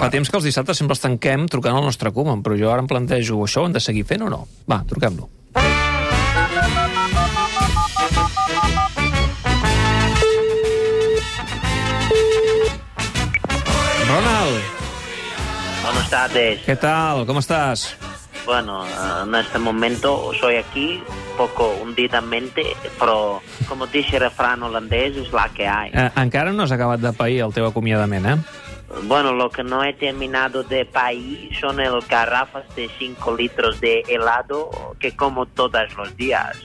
Fa 0.00 0.08
temps 0.08 0.30
que 0.32 0.38
els 0.38 0.46
dissabtes 0.48 0.78
sempre 0.80 0.96
els 0.96 1.02
tanquem 1.02 1.44
trucant 1.52 1.76
al 1.76 1.84
nostre 1.84 2.12
Koeman, 2.16 2.40
però 2.46 2.56
jo 2.56 2.70
ara 2.72 2.80
em 2.84 2.88
plantejo, 2.88 3.42
això 3.44 3.64
ho 3.64 3.68
hem 3.68 3.76
de 3.76 3.82
seguir 3.84 4.06
fent 4.08 4.24
o 4.24 4.30
no? 4.32 4.46
Va, 4.70 4.80
truquem-lo. 4.88 5.28
Ronald, 14.08 14.58
Buenas 15.84 16.10
tardes. 16.10 16.60
què 16.66 16.76
tal? 16.80 17.24
Com 17.28 17.38
estàs? 17.40 17.90
Bueno, 18.46 18.82
eh, 18.86 19.22
en 19.22 19.34
este 19.34 19.58
momento 19.58 20.32
soy 20.40 20.56
aquí, 20.56 21.02
un 21.06 21.36
poco 21.36 21.70
hundidamente, 21.82 22.64
pero 22.98 23.42
como 23.68 23.86
dice 23.86 24.16
el 24.16 24.22
refrán 24.22 24.62
holandés, 24.62 25.16
es 25.16 25.32
la 25.32 25.48
que 25.50 25.68
hay. 25.68 25.90
Eh, 25.92 26.10
encara 26.16 26.52
no 26.52 26.64
has 26.64 26.72
acabat 26.72 27.00
de 27.00 27.12
pair 27.12 27.42
el 27.44 27.52
teu 27.54 27.66
acomiadament, 27.68 28.26
eh? 28.26 28.36
Bueno, 29.04 29.32
lo 29.32 29.50
que 29.50 29.64
no 29.64 29.82
he 29.82 29.92
terminado 29.94 30.62
de 30.62 30.84
país 30.84 31.58
son 31.58 31.80
el 31.80 32.00
garrafas 32.08 32.64
de 32.76 32.88
5 32.98 33.36
litros 33.36 33.80
de 33.80 34.02
helado 34.08 34.70
que 34.98 35.16
como 35.16 35.46
todos 35.46 35.94
los 35.96 36.16
días. 36.16 36.56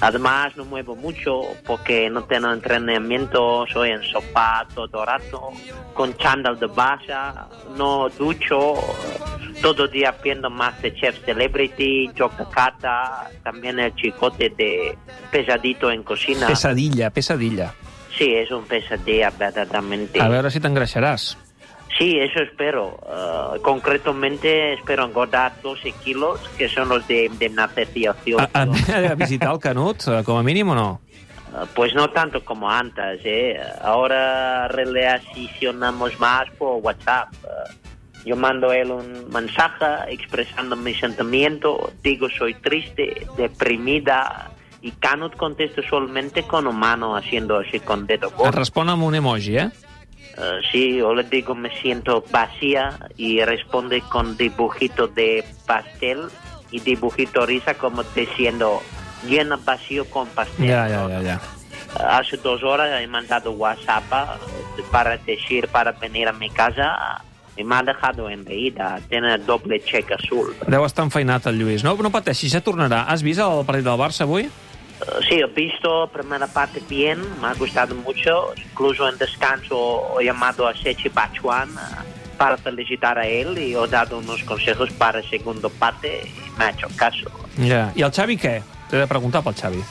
Además, 0.00 0.56
no 0.56 0.64
muevo 0.64 0.96
mucho 0.96 1.42
porque 1.66 2.08
no 2.08 2.24
tengo 2.24 2.50
entrenamiento, 2.50 3.66
soy 3.70 3.90
en 3.90 4.02
sofá 4.02 4.66
todo 4.74 5.04
rato, 5.04 5.50
con 5.92 6.16
chándal 6.16 6.58
de 6.58 6.66
basa, 6.66 7.48
no 7.76 8.08
ducho, 8.08 8.76
todo 9.60 9.86
día 9.86 10.14
viendo 10.22 10.48
Masterchef 10.48 11.22
Celebrity, 11.26 12.10
Chocacata, 12.14 13.28
también 13.42 13.78
el 13.78 13.94
chicote 13.94 14.48
de 14.56 14.96
pesadito 15.30 15.90
en 15.90 16.02
cocina. 16.02 16.46
Pesadilla, 16.46 17.10
pesadilla. 17.10 17.74
Sí, 18.16 18.34
es 18.34 18.50
un 18.50 18.64
pesadilla 18.64 19.30
verdaderamente. 19.30 20.20
A 20.20 20.28
veure 20.28 20.50
si 20.50 20.60
t'engreixaràs. 20.60 21.49
Sí, 22.00 22.18
eso 22.18 22.40
espero. 22.40 22.98
Uh, 23.02 23.60
concretamente 23.60 24.72
espero 24.72 25.04
engordar 25.04 25.52
12 25.62 25.92
kilos, 26.02 26.40
que 26.56 26.66
son 26.66 26.88
los 26.88 27.06
de 27.06 27.26
indemnización. 27.26 28.40
A, 28.40 28.48
a, 28.54 29.10
a 29.10 29.14
visitar 29.14 29.52
el 29.52 29.58
Canut, 29.58 30.08
eh, 30.08 30.24
com 30.24 30.38
a 30.38 30.42
mínim 30.42 30.70
o 30.70 30.74
no? 30.74 31.00
Uh, 31.52 31.66
pues 31.74 31.92
no 31.94 32.08
tanto 32.08 32.42
como 32.42 32.70
antes, 32.70 33.20
¿eh? 33.24 33.60
Ahora 33.82 34.66
relacionamos 34.68 36.18
más 36.18 36.48
por 36.56 36.80
WhatsApp. 36.82 37.28
Uh, 37.44 38.24
yo 38.24 38.34
mando 38.34 38.70
a 38.70 38.78
él 38.78 38.92
un 38.92 39.28
mensaje 39.30 39.84
expresando 40.08 40.76
mi 40.76 40.94
sentimiento, 40.94 41.92
digo 42.02 42.28
soy 42.30 42.54
triste, 42.54 43.26
deprimida, 43.36 44.50
y 44.80 44.92
Canut 44.92 45.36
contesta 45.36 45.82
solamente 45.88 46.44
con 46.44 46.66
un 46.66 46.78
mano 46.78 47.14
haciendo 47.14 47.58
así 47.58 47.78
con 47.80 48.06
dedo 48.06 48.28
Et 48.28 48.34
gordo. 48.36 48.52
respon 48.58 48.88
amb 48.88 49.02
un 49.04 49.14
emoji, 49.14 49.58
eh? 49.58 49.70
Uh, 50.40 50.64
sí, 50.72 50.96
yo 50.96 51.12
le 51.12 51.22
digo 51.24 51.54
me 51.54 51.68
siento 51.82 52.24
vacía 52.30 52.98
y 53.18 53.44
responde 53.44 54.00
con 54.00 54.38
dibujito 54.38 55.06
de 55.06 55.44
pastel 55.66 56.30
y 56.70 56.80
dibujito 56.80 57.44
risa 57.44 57.74
como 57.74 58.02
diciendo 58.14 58.80
llena 59.28 59.58
vacío 59.62 60.06
con 60.06 60.26
pastel. 60.28 60.66
Ja, 60.66 60.88
ja, 60.88 61.22
ja. 61.22 61.40
Uh, 61.94 62.06
hace 62.08 62.38
dos 62.38 62.62
horas 62.62 63.02
he 63.02 63.06
mandado 63.06 63.52
WhatsApp 63.52 64.04
uh, 64.10 64.82
para 64.90 65.18
decir 65.18 65.68
para 65.68 65.92
venir 65.92 66.26
a 66.26 66.32
mi 66.32 66.48
casa 66.48 67.20
y 67.54 67.64
me 67.64 67.76
ha 67.76 67.82
dejado 67.82 68.30
enreída. 68.30 68.98
Tiene 69.10 69.36
doble 69.36 69.82
cheque 69.84 70.14
azul. 70.14 70.56
Deu 70.66 70.86
estar 70.86 71.04
enfeinat 71.04 71.44
el 71.52 71.60
Lluís. 71.60 71.84
No, 71.84 71.92
no 72.00 72.10
pateixis, 72.10 72.54
ja 72.56 72.64
tornarà. 72.64 73.04
Has 73.12 73.20
vist 73.26 73.44
el 73.44 73.60
partit 73.68 73.84
del 73.84 74.00
Barça 74.00 74.24
avui? 74.24 74.48
Sí, 75.30 75.36
he 75.36 75.46
visto 75.46 76.08
primera 76.08 76.48
parte 76.48 76.82
bien, 76.88 77.20
me 77.40 77.46
ha 77.46 77.54
gustado 77.54 77.94
mucho. 77.94 78.52
Incluso 78.56 79.08
en 79.08 79.16
descanso 79.16 80.18
he 80.20 80.24
llamado 80.24 80.66
a 80.66 80.74
Sechi 80.74 81.08
Bachuan 81.08 81.68
para 82.36 82.56
felicitar 82.56 83.16
a 83.16 83.24
él 83.24 83.56
y 83.56 83.74
he 83.74 83.86
dado 83.86 84.18
unos 84.18 84.42
consejos 84.42 84.90
para 84.90 85.20
la 85.20 85.30
segunda 85.30 85.68
parte 85.68 86.22
y 86.24 86.58
me 86.58 86.64
ha 86.64 86.70
hecho 86.70 86.88
caso. 86.96 87.30
Ja. 87.56 87.92
I 87.94 88.02
el 88.02 88.10
Xavi 88.10 88.36
què? 88.42 88.56
T'he 88.90 88.98
de 88.98 89.06
preguntar 89.06 89.44
pel 89.46 89.54
Xavi. 89.54 89.84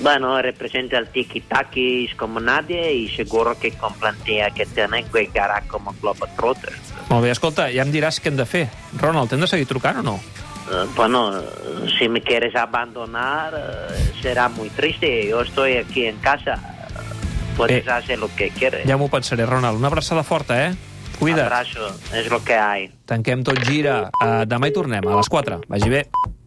Bueno, 0.00 0.40
representa 0.40 0.96
el 0.96 1.10
tiki-taki 1.12 2.08
como 2.16 2.40
nadie 2.40 2.94
y 2.94 3.08
seguro 3.10 3.58
que 3.58 3.72
con 3.72 3.92
plantilla 4.00 4.48
que 4.50 4.64
tiene 4.64 5.04
jugará 5.04 5.60
como 5.68 5.94
Globetrotter. 6.00 6.72
Molt 7.10 7.22
bé, 7.22 7.34
escolta, 7.36 7.68
ja 7.68 7.84
em 7.84 7.92
diràs 7.92 8.16
què 8.16 8.32
hem 8.32 8.40
de 8.40 8.48
fer. 8.48 8.64
Ronald, 8.96 9.28
t'hem 9.28 9.44
de 9.44 9.52
seguir 9.52 9.68
trucant 9.68 10.00
o 10.00 10.06
no? 10.14 10.16
Uh, 10.66 10.86
bueno, 10.96 11.42
si 11.98 12.08
me 12.08 12.20
quieres 12.20 12.56
abandonar 12.56 13.54
uh, 13.54 14.15
será 14.26 14.48
muy 14.48 14.68
triste. 14.70 15.28
Yo 15.28 15.42
estoy 15.42 15.76
aquí 15.76 16.06
en 16.06 16.16
casa. 16.18 16.58
Puedes 17.56 17.86
Eh, 17.86 17.90
hacer 17.90 18.18
lo 18.18 18.28
que 18.34 18.50
quieres. 18.50 18.82
Ja 18.84 18.96
m'ho 18.98 19.06
pensaré, 19.08 19.46
Ronald. 19.46 19.78
Una 19.78 19.86
abraçada 19.86 20.24
forta, 20.24 20.66
eh? 20.66 20.74
Cuida't. 21.20 21.46
Abrazo, 21.46 21.86
es 22.12 22.28
lo 22.28 22.42
que 22.42 22.54
hay. 22.54 22.90
Tanquem 23.06 23.44
tot 23.46 23.56
gira. 23.64 24.10
Uh, 24.20 24.42
demà 24.50 24.66
hi 24.68 24.74
tornem, 24.74 25.06
a 25.06 25.14
les 25.16 25.30
4. 25.32 25.60
Vagi 25.70 25.88
bé. 25.88 26.02